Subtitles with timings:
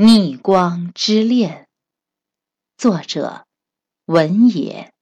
[0.00, 1.66] 逆光之恋，
[2.76, 3.46] 作者
[4.04, 4.92] 文也。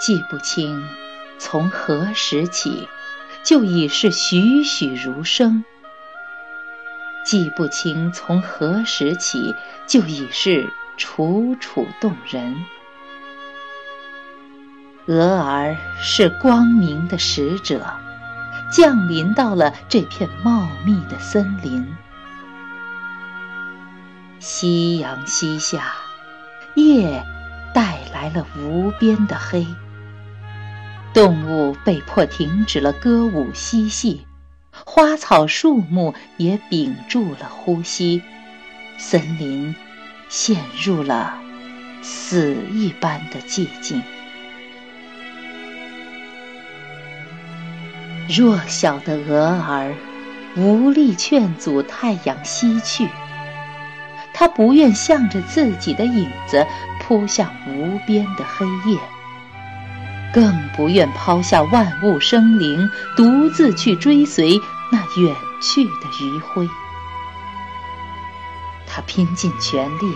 [0.00, 0.82] 记不清
[1.38, 2.88] 从何时起，
[3.44, 5.62] 就已是栩栩如生；
[7.24, 9.54] 记不清从何时起，
[9.86, 12.66] 就已是楚楚动人。
[15.06, 17.80] 蛾儿是光明的使者，
[18.72, 21.86] 降临到了这片茂密的森林。
[24.40, 25.92] 夕阳西下，
[26.74, 27.24] 夜
[27.72, 29.64] 带来了无边的黑。
[31.14, 34.26] 动物被迫停止了歌舞嬉戏，
[34.84, 38.22] 花草树木也屏住了呼吸，
[38.98, 39.72] 森林
[40.28, 41.38] 陷入了
[42.02, 44.02] 死一般的寂静。
[48.28, 49.94] 弱小的蛾儿
[50.56, 53.08] 无力劝阻太阳西去，
[54.34, 56.66] 它不愿向着自己的影子
[57.00, 58.98] 扑向无边的黑夜，
[60.32, 66.68] 更不愿抛下万物生灵，独自去追随那远去的余晖。
[68.86, 70.12] 它拼尽全力，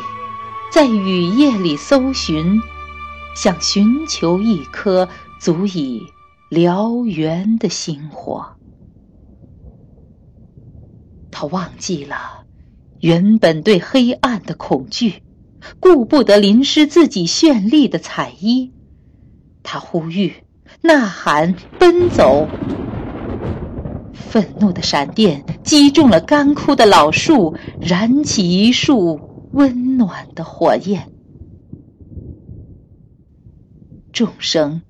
[0.73, 2.61] 在雨夜里搜寻，
[3.37, 5.09] 想寻求一颗
[5.39, 6.13] 足以。
[6.51, 8.45] 燎原的星火，
[11.31, 12.45] 他忘记了
[12.99, 15.23] 原本对黑暗的恐惧，
[15.79, 18.73] 顾不得淋湿自己绚丽的彩衣。
[19.63, 20.43] 他呼吁、
[20.83, 22.49] 呐喊、奔走，
[24.13, 29.21] 愤怒的闪电击中了干枯的老树，燃起一束
[29.53, 31.13] 温暖的火焰。
[34.13, 34.83] 众生。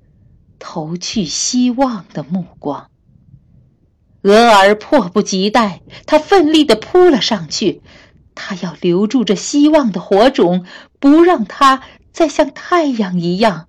[0.63, 2.91] 投去希望的目光，
[4.21, 7.81] 鹅儿迫不及待，它奋力地扑了上去，
[8.35, 10.65] 它要留住这希望的火种，
[10.99, 11.81] 不让它
[12.13, 13.67] 再像太阳一样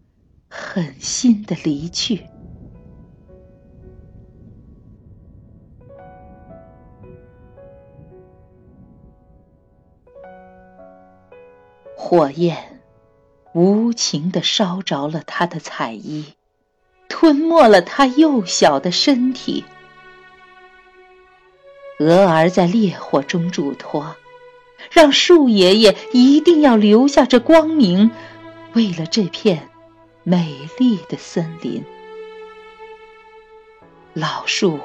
[0.49, 2.27] 狠心的离去。
[11.97, 12.81] 火焰
[13.55, 16.27] 无情地烧着了他的彩衣。
[17.23, 19.65] 吞没了他幼小的身体。
[22.01, 24.17] 蛾儿在烈火中嘱托，
[24.91, 28.11] 让树爷爷一定要留下这光明，
[28.73, 29.69] 为了这片
[30.25, 31.85] 美丽的森林。
[34.15, 34.81] 老树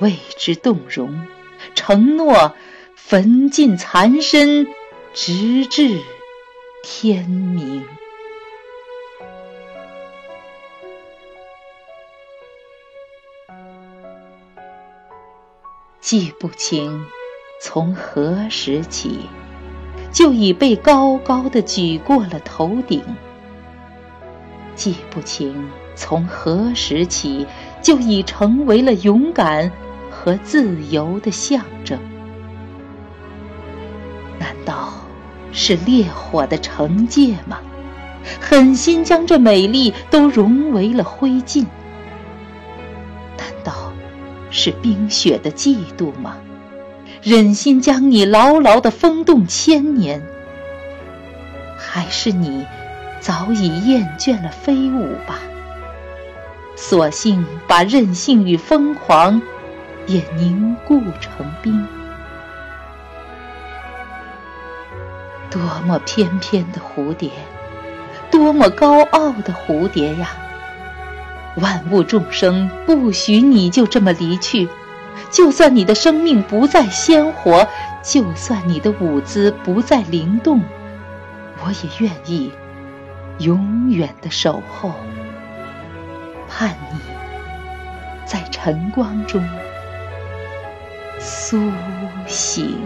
[0.00, 1.26] 为之动容，
[1.74, 2.54] 承诺
[2.94, 4.68] 焚尽残身，
[5.12, 5.98] 直至
[6.84, 7.84] 天明。
[16.00, 17.04] 记不清
[17.60, 19.20] 从何时起，
[20.10, 23.00] 就已被高高的举过了头顶；
[24.74, 27.46] 记不清从何时起，
[27.82, 29.70] 就已成为了勇敢
[30.10, 31.98] 和自由的象征。
[34.38, 34.94] 难道
[35.52, 37.58] 是烈火的惩戒吗？
[38.40, 41.66] 狠心将这美丽都融为了灰烬？
[44.50, 46.36] 是冰雪的嫉妒吗？
[47.22, 50.22] 忍心将你牢牢的封冻千年，
[51.76, 52.66] 还是你
[53.20, 55.38] 早已厌倦了飞舞吧？
[56.76, 59.42] 索性把任性与疯狂
[60.06, 61.86] 也凝固成冰。
[65.50, 67.30] 多么翩翩的蝴蝶，
[68.30, 70.30] 多么高傲的蝴蝶呀！
[71.56, 74.68] 万物众生不许你就这么离去，
[75.30, 77.66] 就算你的生命不再鲜活，
[78.02, 80.62] 就算你的舞姿不再灵动，
[81.62, 82.52] 我也愿意
[83.38, 84.94] 永远的守候，
[86.48, 87.00] 盼你
[88.24, 89.44] 在晨光中
[91.18, 91.70] 苏
[92.26, 92.78] 醒。